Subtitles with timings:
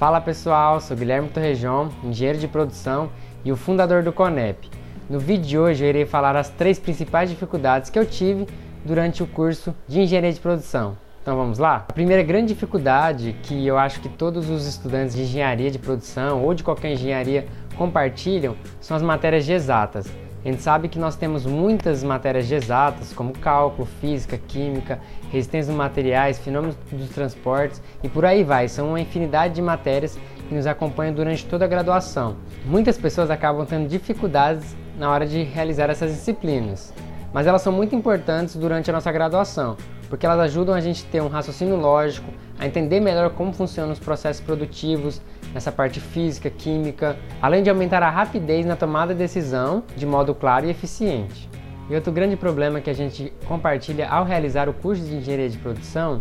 [0.00, 3.10] Fala pessoal, sou Guilherme Torrejon, engenheiro de produção
[3.44, 4.70] e o fundador do Conep.
[5.10, 8.46] No vídeo de hoje eu irei falar as três principais dificuldades que eu tive
[8.82, 10.96] durante o curso de engenharia de produção.
[11.20, 11.84] Então vamos lá?
[11.86, 16.42] A primeira grande dificuldade que eu acho que todos os estudantes de engenharia de produção
[16.42, 17.46] ou de qualquer engenharia
[17.76, 20.10] compartilham são as matérias de exatas.
[20.42, 24.98] A gente sabe que nós temos muitas matérias de exatas, como cálculo, física, química,
[25.30, 28.66] resistência dos materiais, fenômenos dos transportes e por aí vai.
[28.66, 30.18] São uma infinidade de matérias
[30.48, 32.36] que nos acompanham durante toda a graduação.
[32.64, 36.92] Muitas pessoas acabam tendo dificuldades na hora de realizar essas disciplinas,
[37.32, 39.76] mas elas são muito importantes durante a nossa graduação,
[40.08, 43.92] porque elas ajudam a gente a ter um raciocínio lógico, a entender melhor como funcionam
[43.92, 45.20] os processos produtivos,
[45.54, 50.34] nessa parte física, química, além de aumentar a rapidez na tomada de decisão de modo
[50.34, 51.48] claro e eficiente.
[51.88, 55.58] E outro grande problema que a gente compartilha ao realizar o curso de Engenharia de
[55.58, 56.20] Produção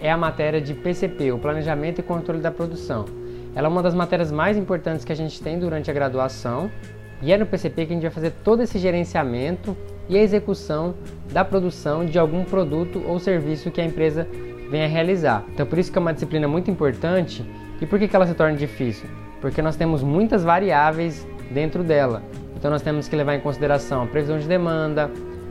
[0.00, 3.04] é a matéria de PCP, o Planejamento e Controle da Produção.
[3.54, 6.70] Ela é uma das matérias mais importantes que a gente tem durante a graduação
[7.20, 9.76] e é no PCP que a gente vai fazer todo esse gerenciamento
[10.08, 10.94] e a execução
[11.32, 14.26] da produção de algum produto ou serviço que a empresa
[14.70, 15.44] venha realizar.
[15.52, 17.44] Então por isso que é uma disciplina muito importante.
[17.80, 19.08] E por que, que ela se torna difícil?
[19.40, 22.22] Porque nós temos muitas variáveis dentro dela.
[22.56, 25.10] Então nós temos que levar em consideração a previsão de demanda,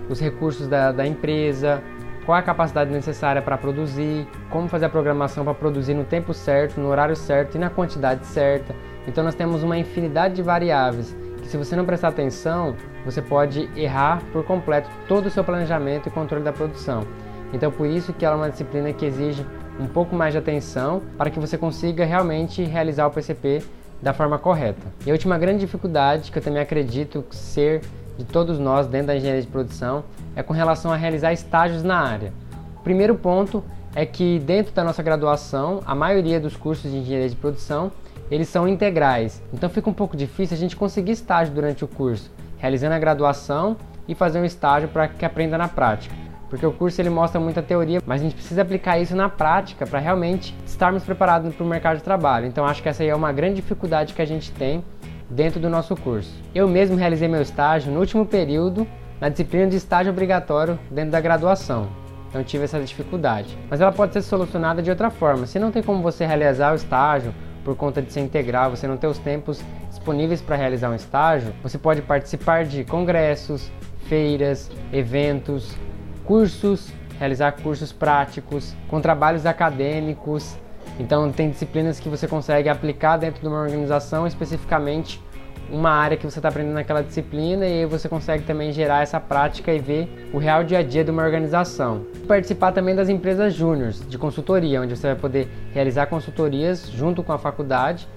[0.10, 1.82] os recursos da, da empresa,
[2.26, 6.80] qual a capacidade necessária para produzir, como fazer a programação para produzir no tempo certo,
[6.80, 8.76] no horário certo e na quantidade certa.
[9.08, 11.16] Então nós temos uma infinidade de variáveis
[11.48, 16.10] que se você não prestar atenção, você pode errar por completo todo o seu planejamento
[16.10, 17.08] e controle da produção.
[17.54, 19.46] Então por isso que ela é uma disciplina que exige
[19.80, 23.64] um pouco mais de atenção para que você consiga realmente realizar o PCP
[24.02, 24.86] da forma correta.
[25.06, 27.82] E a última grande dificuldade que eu também acredito ser
[28.18, 30.04] de todos nós dentro da engenharia de produção
[30.36, 32.34] é com relação a realizar estágios na área.
[32.76, 33.64] O primeiro ponto
[33.96, 37.92] é que dentro da nossa graduação, a maioria dos cursos de engenharia de produção,
[38.30, 39.42] eles são integrais.
[39.54, 43.78] Então fica um pouco difícil a gente conseguir estágio durante o curso, realizando a graduação
[44.08, 47.62] e fazer um estágio para que aprenda na prática porque o curso ele mostra muita
[47.62, 51.68] teoria, mas a gente precisa aplicar isso na prática para realmente estarmos preparados para o
[51.68, 52.46] mercado de trabalho.
[52.46, 54.84] Então acho que essa aí é uma grande dificuldade que a gente tem
[55.30, 56.34] dentro do nosso curso.
[56.56, 58.88] Eu mesmo realizei meu estágio no último período
[59.20, 61.90] na disciplina de estágio obrigatório dentro da graduação.
[62.30, 63.58] Então tive essa dificuldade.
[63.70, 65.46] Mas ela pode ser solucionada de outra forma.
[65.46, 67.34] Se não tem como você realizar o estágio
[67.68, 71.54] por conta de ser integral, você não ter os tempos disponíveis para realizar um estágio,
[71.62, 73.70] você pode participar de congressos,
[74.08, 75.76] feiras, eventos,
[76.24, 80.56] cursos, realizar cursos práticos, com trabalhos acadêmicos.
[80.98, 85.22] Então, tem disciplinas que você consegue aplicar dentro de uma organização, especificamente
[85.70, 89.74] uma área que você está aprendendo naquela disciplina, e você consegue também gerar essa prática
[89.74, 92.06] e ver o real dia a dia de uma organização.
[92.28, 97.34] Participar também das empresas júniores de consultoria, onde você vai poder realizar consultorias junto com
[97.34, 98.08] a faculdade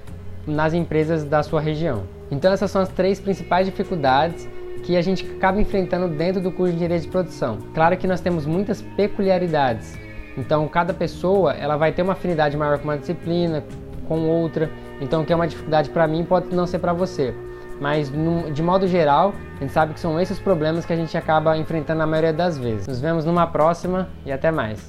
[0.46, 2.04] nas empresas da sua região.
[2.30, 4.48] Então, essas são as três principais dificuldades
[4.84, 7.58] que a gente acaba enfrentando dentro do curso de engenharia de produção.
[7.74, 9.98] Claro que nós temos muitas peculiaridades,
[10.38, 13.62] então cada pessoa ela vai ter uma afinidade maior com uma disciplina,
[14.10, 14.68] com outra,
[15.00, 17.32] então o que é uma dificuldade para mim pode não ser para você.
[17.80, 18.12] Mas
[18.52, 22.00] de modo geral, a gente sabe que são esses problemas que a gente acaba enfrentando
[22.00, 22.86] na maioria das vezes.
[22.88, 24.78] Nos vemos numa próxima e até mais.